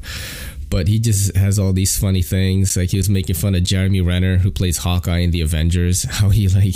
[0.69, 2.75] but he just has all these funny things.
[2.75, 6.03] Like he was making fun of Jeremy Renner, who plays Hawkeye in the Avengers.
[6.03, 6.75] How he like,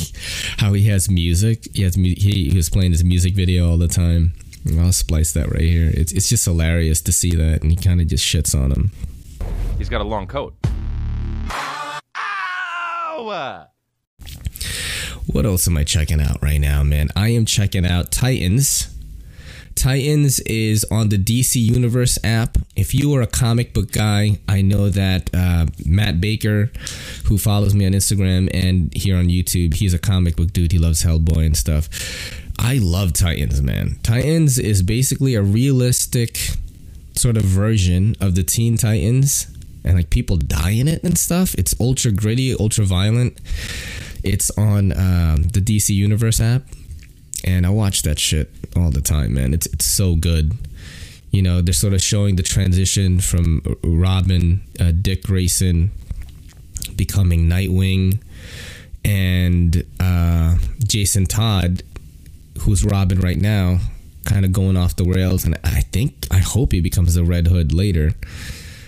[0.57, 1.67] how he has music.
[1.73, 4.34] He has he, he was playing his music video all the time.
[4.79, 5.91] I'll splice that right here.
[5.93, 8.91] It's it's just hilarious to see that, and he kind of just shits on him.
[9.77, 10.55] He's got a long coat.
[11.49, 11.99] Ow!
[15.32, 17.08] What else am I checking out right now, man?
[17.15, 18.94] I am checking out Titans.
[19.76, 22.58] Titans is on the DC Universe app.
[22.76, 26.70] If you are a comic book guy, I know that uh, Matt Baker,
[27.26, 30.74] who follows me on Instagram and here on YouTube, he's a comic book dude.
[30.74, 31.88] He loves Hellboy and stuff.
[32.60, 34.00] I love Titans, man.
[34.04, 36.38] Titans is basically a realistic
[37.15, 39.48] sort of version of the Teen Titans,
[39.86, 41.56] and like people die in it and stuff.
[41.56, 43.39] It's ultra gritty, ultra violent.
[44.23, 46.63] It's on um, the DC Universe app,
[47.43, 49.53] and I watch that shit all the time, man.
[49.53, 50.53] It's it's so good.
[51.31, 55.91] You know, they're sort of showing the transition from Robin, uh, Dick Grayson
[56.95, 58.21] becoming Nightwing,
[59.05, 61.84] and uh, Jason Todd,
[62.62, 63.79] who's Robin right now,
[64.25, 65.45] kind of going off the rails.
[65.45, 68.12] And I think, I hope he becomes the Red Hood later.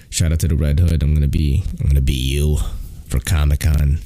[0.10, 1.02] Shout out to the Red Hood.
[1.02, 2.58] I'm gonna be, I'm gonna be you
[3.08, 4.00] for Comic Con.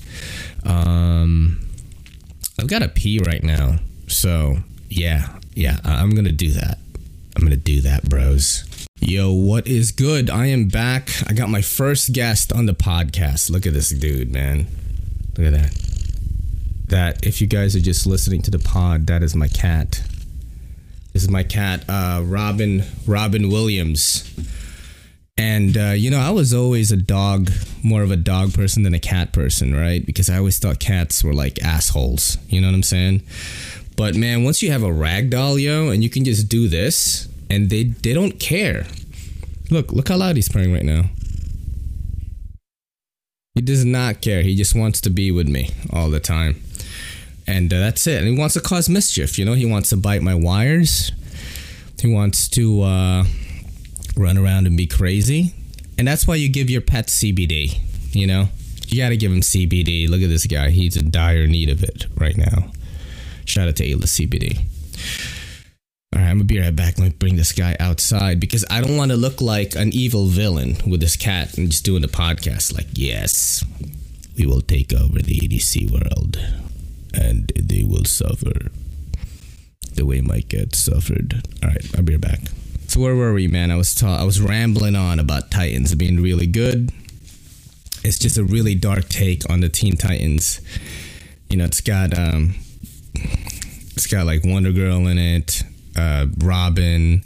[0.68, 1.60] Um,
[2.60, 3.78] I've got to pee right now,
[4.08, 4.58] so
[4.90, 6.78] yeah, yeah, I'm gonna do that.
[7.36, 8.66] I'm gonna do that, bros.
[9.00, 10.30] Yo, what is good?
[10.30, 11.10] I am back.
[11.28, 13.50] I got my first guest on the podcast.
[13.50, 14.68] Look at this dude, man.
[15.38, 15.72] Look at that.
[16.88, 20.02] that if you guys are just listening to the pod, that is my cat.
[21.14, 24.30] This is my cat, uh, Robin Robin Williams.
[25.38, 27.52] And uh, you know, I was always a dog,
[27.84, 30.04] more of a dog person than a cat person, right?
[30.06, 32.38] Because I always thought cats were like assholes.
[32.50, 33.22] You know what I'm saying?
[33.96, 37.28] But man, once you have a rag doll, yo, and you can just do this,
[37.50, 38.86] and they they don't care.
[39.70, 41.04] Look, look how loud he's purring right now.
[43.54, 44.44] He does not care.
[44.44, 46.62] He just wants to be with me all the time.
[47.48, 48.22] And uh, that's it.
[48.22, 49.40] And he wants to cause mischief.
[49.40, 51.12] You know, he wants to bite my wires.
[52.00, 53.24] He wants to uh,
[54.18, 55.54] run around and be crazy.
[55.98, 57.80] And that's why you give your pet CBD.
[58.14, 58.50] You know,
[58.88, 60.10] you got to give him CBD.
[60.10, 60.70] Look at this guy.
[60.70, 62.72] He's in dire need of it right now.
[63.46, 64.66] Shout out to Ayla CBD.
[66.16, 66.98] All right, I'm gonna be right back.
[66.98, 70.28] Let me bring this guy outside because I don't want to look like an evil
[70.28, 72.74] villain with this cat and just doing the podcast.
[72.74, 73.64] Like, yes,
[74.38, 76.40] we will take over the EDC world,
[77.14, 78.72] and they will suffer
[79.96, 81.44] the way my cat suffered.
[81.62, 82.40] All right, I'll be right back.
[82.88, 83.72] So where were we, man?
[83.72, 86.92] I was ta- I was rambling on about Titans being really good.
[88.04, 90.62] It's just a really dark take on the Teen Titans.
[91.50, 92.56] You know, it's got um,
[93.16, 95.64] it's got like Wonder Girl in it
[95.98, 97.24] uh, Robin,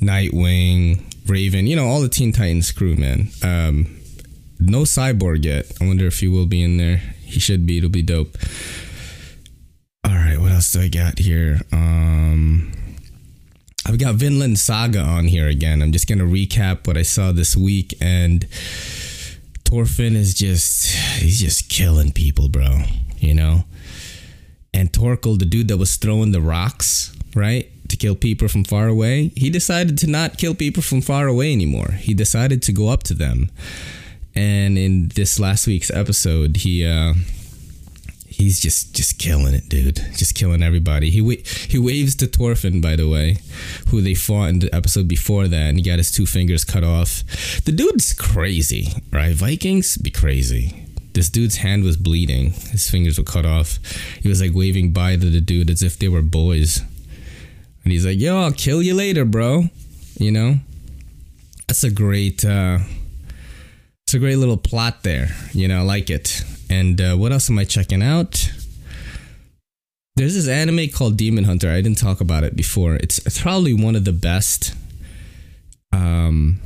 [0.00, 3.28] Nightwing, Raven, you know, all the Teen Titans crew, man.
[3.42, 3.96] Um,
[4.58, 5.70] no Cyborg yet.
[5.80, 6.98] I wonder if he will be in there.
[7.24, 7.78] He should be.
[7.78, 8.36] It'll be dope.
[10.04, 11.60] All right, what else do I got here?
[11.72, 12.72] Um,
[13.86, 15.82] I've got Vinland Saga on here again.
[15.82, 18.44] I'm just gonna recap what I saw this week, and
[19.64, 22.82] Thorfinn is just—he's just killing people, bro.
[23.18, 23.64] You know.
[24.72, 27.70] And Thorkell, the dude that was throwing the rocks, right?
[27.90, 31.52] to kill people from far away, he decided to not kill people from far away
[31.52, 31.92] anymore.
[31.98, 33.50] He decided to go up to them.
[34.34, 37.14] And in this last week's episode, he uh
[38.40, 39.96] he's just just killing it, dude.
[40.16, 41.10] Just killing everybody.
[41.10, 43.36] He wa- he waves to Thorfinn, bye the way,
[43.88, 46.82] who they fought in the episode before that, and he got his two fingers cut
[46.82, 47.22] off.
[47.64, 49.34] The dude's crazy, right?
[49.34, 50.86] Vikings be crazy.
[51.12, 52.52] This dude's hand was bleeding.
[52.52, 53.78] His fingers were cut off.
[54.22, 56.80] He was like waving by to the dude as if they were boys.
[57.82, 59.64] And he's like, yo, I'll kill you later, bro.
[60.18, 60.54] You know?
[61.66, 62.78] That's a great uh
[64.04, 65.28] it's a great little plot there.
[65.52, 66.44] You know, I like it.
[66.70, 68.50] And uh, what else am I checking out?
[70.16, 71.70] There's this anime called Demon Hunter.
[71.70, 72.94] I didn't talk about it before.
[72.96, 74.74] It's, probably one of the best
[75.92, 76.60] um,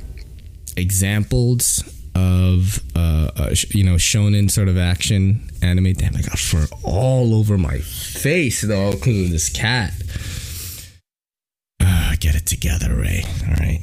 [0.76, 1.82] examples
[2.14, 5.92] of uh, uh, you know shonen sort of action anime.
[5.94, 9.92] Damn, I got fur all over my face though because of this cat.
[11.80, 13.24] Uh, get it together, Ray.
[13.46, 13.80] All right.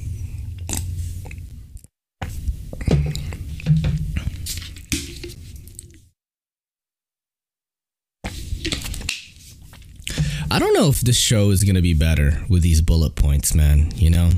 [10.51, 13.55] I don't know if this show is going to be better with these bullet points,
[13.55, 13.89] man.
[13.95, 14.31] You know,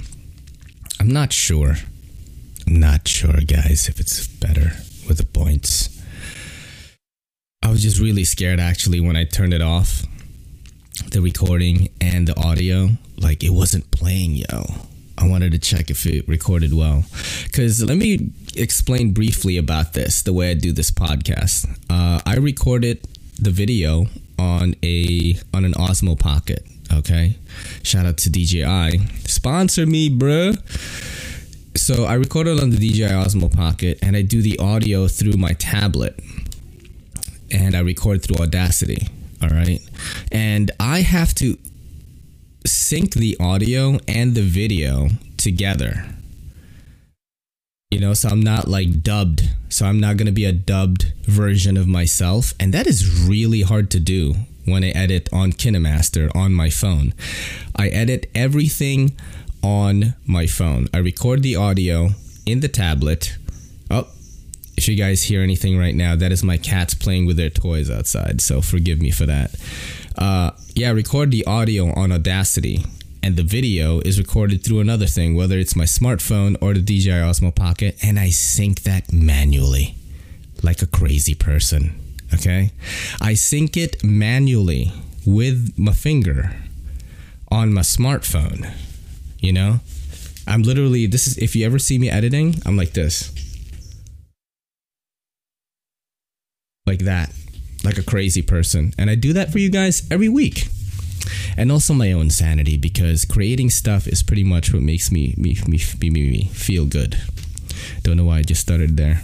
[0.99, 1.73] I'm not sure.
[2.67, 4.73] I'm not sure, guys, if it's better
[5.07, 5.89] with the points.
[7.63, 10.03] I was just really scared actually when I turned it off
[11.09, 12.89] the recording and the audio.
[13.17, 14.65] Like, it wasn't playing, yo.
[15.17, 17.05] I wanted to check if it recorded well.
[17.45, 21.67] Because let me explain briefly about this the way I do this podcast.
[21.89, 23.03] Uh, I recorded
[23.39, 24.07] the video
[24.39, 26.65] on a on an Osmo Pocket.
[26.91, 27.37] Okay,
[27.81, 30.57] shout out to DJI, sponsor me, bruh.
[31.75, 35.53] So I recorded on the DJI Osmo Pocket, and I do the audio through my
[35.53, 36.19] tablet,
[37.51, 39.07] and I record through Audacity.
[39.41, 39.81] All right,
[40.31, 41.57] and I have to
[42.65, 46.12] sync the audio and the video together.
[47.93, 49.49] You know, so I'm not like dubbed.
[49.69, 52.53] So I'm not going to be a dubbed version of myself.
[52.59, 57.13] And that is really hard to do when I edit on KineMaster on my phone.
[57.75, 59.15] I edit everything
[59.61, 60.87] on my phone.
[60.93, 62.09] I record the audio
[62.45, 63.37] in the tablet.
[63.89, 64.07] Oh,
[64.75, 67.89] if you guys hear anything right now, that is my cats playing with their toys
[67.89, 68.41] outside.
[68.41, 69.55] So forgive me for that.
[70.17, 72.85] Uh, yeah, record the audio on Audacity
[73.23, 77.09] and the video is recorded through another thing, whether it's my smartphone or the DJI
[77.09, 79.95] Osmo Pocket, and I sync that manually
[80.61, 81.97] like a crazy person.
[82.33, 82.71] Okay?
[83.21, 84.91] I sync it manually
[85.25, 86.57] with my finger
[87.49, 88.69] on my smartphone.
[89.39, 89.79] You know?
[90.45, 93.33] I'm literally, this is, if you ever see me editing, I'm like this.
[96.85, 97.31] Like that.
[97.85, 98.91] Like a crazy person.
[98.97, 100.67] And I do that for you guys every week
[101.57, 105.57] and also my own sanity because creating stuff is pretty much what makes me me
[105.67, 107.17] me, me, me, me feel good.
[108.03, 109.21] Don't know why I just started there.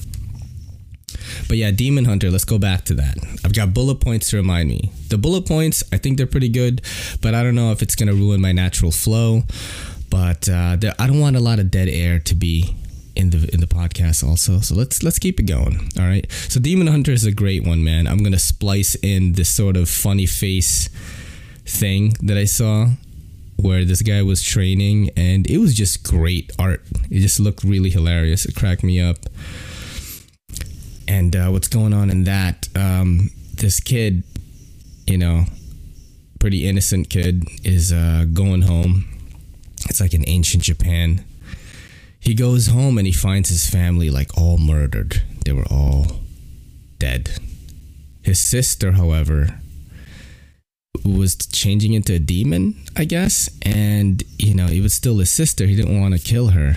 [1.47, 3.17] But yeah, Demon Hunter, let's go back to that.
[3.43, 4.91] I've got bullet points to remind me.
[5.09, 6.81] The bullet points, I think they're pretty good,
[7.21, 9.43] but I don't know if it's going to ruin my natural flow.
[10.09, 12.75] But uh, there, I don't want a lot of dead air to be
[13.15, 14.59] in the in the podcast also.
[14.59, 15.89] So let's let's keep it going.
[15.97, 16.29] All right.
[16.31, 18.07] So Demon Hunter is a great one, man.
[18.07, 20.89] I'm gonna splice in this sort of funny face
[21.69, 22.87] thing that I saw
[23.57, 26.83] where this guy was training and it was just great art.
[27.09, 28.45] It just looked really hilarious.
[28.45, 29.17] It cracked me up.
[31.07, 32.69] And uh, what's going on in that?
[32.75, 34.23] Um, this kid,
[35.07, 35.45] you know,
[36.39, 39.05] pretty innocent kid, is uh, going home.
[39.89, 41.25] It's like in ancient Japan.
[42.19, 45.21] He goes home and he finds his family like all murdered.
[45.45, 46.05] They were all
[46.99, 47.31] dead.
[48.21, 49.59] His sister, however,
[51.03, 55.65] was changing into a demon, I guess, and you know, it was still his sister.
[55.65, 56.75] He didn't want to kill her.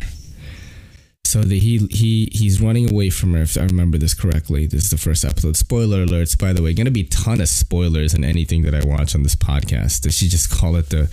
[1.24, 3.40] So the, he he he's running away from her.
[3.40, 5.56] If I remember this correctly, this is the first episode.
[5.56, 6.74] Spoiler alerts, by the way.
[6.74, 10.02] Going to be ton of spoilers in anything that I watch on this podcast.
[10.02, 11.10] They should just call it the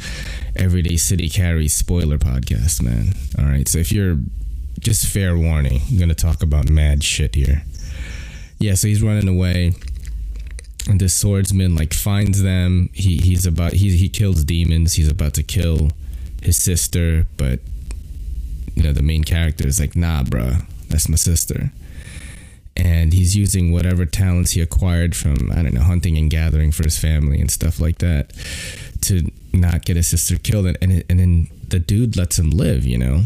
[0.57, 3.14] Everyday City Carry Spoiler Podcast, man.
[3.38, 3.66] All right.
[3.70, 4.18] So if you're
[4.80, 7.64] just fair warning, I'm going to talk about mad shit here.
[8.60, 8.74] Yeah.
[8.74, 9.72] So he's running away
[10.88, 12.89] and this swordsman like finds them.
[12.93, 14.93] He he's about he he kills demons.
[14.93, 15.89] He's about to kill
[16.41, 17.59] his sister, but
[18.75, 21.71] you know the main character is like, nah, bruh, that's my sister.
[22.77, 26.84] And he's using whatever talents he acquired from I don't know hunting and gathering for
[26.84, 28.34] his family and stuff like that
[29.01, 30.65] to not get his sister killed.
[30.67, 33.23] And and, and then the dude lets him live, you know.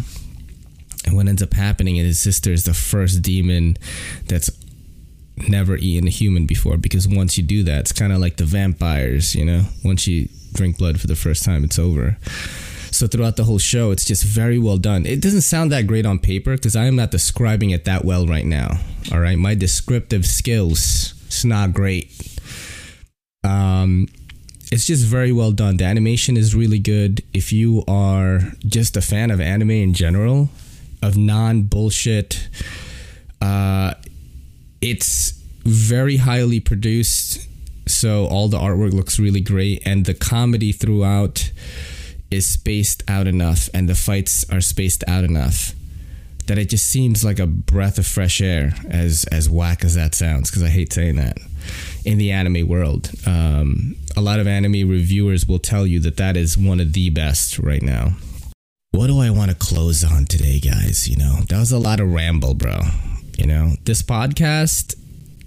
[1.06, 3.78] And what ends up happening is his sister is the first demon
[4.28, 4.50] that's
[5.36, 8.46] never eaten a human before because once you do that, it's kind of like the
[8.46, 9.64] vampires, you know?
[9.84, 12.18] Once you drink blood for the first time, it's over.
[12.92, 15.06] So throughout the whole show, it's just very well done.
[15.06, 18.28] It doesn't sound that great on paper because I am not describing it that well
[18.28, 18.80] right now.
[19.12, 22.12] All right, my descriptive skills it's not great.
[23.44, 24.08] Um,
[24.72, 25.78] it's just very well done.
[25.78, 27.24] The animation is really good.
[27.34, 30.50] If you are just a fan of anime in general,
[31.02, 32.48] of non bullshit,
[33.42, 33.96] uh,
[34.84, 35.32] it's
[35.64, 37.48] very highly produced.
[37.88, 41.52] So all the artwork looks really great, and the comedy throughout
[42.30, 45.74] is spaced out enough, and the fights are spaced out enough
[46.48, 48.74] that it just seems like a breath of fresh air.
[48.90, 51.38] As as whack as that sounds, because I hate saying that
[52.04, 53.10] in the anime world.
[53.26, 57.10] Um, a lot of anime reviewers will tell you that that is one of the
[57.10, 58.18] best right now.
[58.92, 61.08] What do I want to close on today, guys?
[61.08, 62.80] You know, that was a lot of ramble, bro.
[63.38, 64.96] You know, this podcast.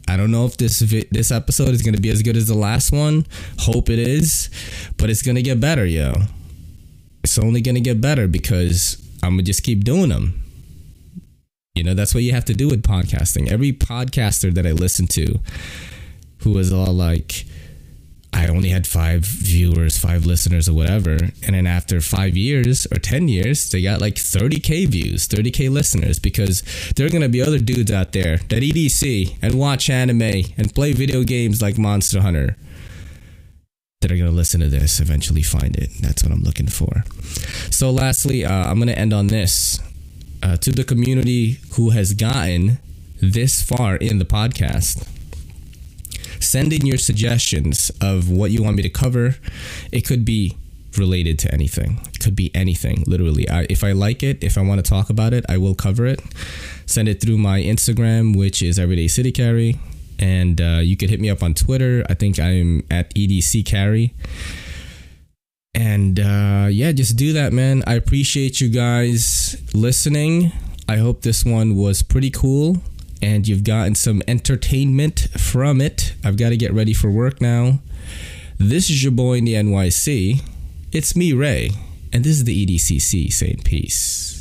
[0.09, 0.78] I don't know if this
[1.11, 3.26] this episode is gonna be as good as the last one.
[3.59, 4.51] Hope it is,
[4.97, 6.14] but it's gonna get better, yo.
[7.24, 10.41] It's only gonna get better because I'm gonna just keep doing them.
[11.74, 13.51] You know, that's what you have to do with podcasting.
[13.51, 15.41] Every podcaster that I listen to,
[16.39, 17.45] who was all like,
[18.37, 21.12] I only had five viewers, five listeners, or whatever.
[21.43, 26.18] And then after five years or 10 years, they got like 30K views, 30K listeners
[26.18, 26.62] because
[26.97, 30.74] there are going to be other dudes out there that EDC and watch anime and
[30.74, 32.57] play video games like Monster Hunter
[34.03, 35.89] that are going to listen to this, eventually find it.
[36.03, 37.05] That's what I'm looking for.
[37.70, 39.80] So, lastly, uh, I'm going to end on this.
[40.43, 42.78] Uh, to the community who has gotten
[43.20, 45.09] this far in the podcast,
[46.41, 49.37] send in your suggestions of what you want me to cover.
[49.93, 50.57] It could be
[50.99, 52.01] related to anything.
[52.09, 53.49] It could be anything, literally.
[53.49, 56.07] I, if I like it, if I want to talk about it, I will cover
[56.07, 56.20] it.
[56.87, 59.78] Send it through my Instagram, which is Everyday City Carry,
[60.18, 62.05] and uh, you could hit me up on Twitter.
[62.09, 64.14] I think I'm at EDC Carry.
[65.74, 67.82] And uh, yeah, just do that, man.
[67.87, 70.53] I appreciate you guys listening.
[70.89, 72.78] I hope this one was pretty cool
[73.23, 76.14] and you've gotten some entertainment from it.
[76.25, 77.81] I've got to get ready for work now.
[78.59, 80.43] This is your boy in the NYC.
[80.93, 81.71] It's me, Ray,
[82.12, 84.36] and this is the EDCC saying peace.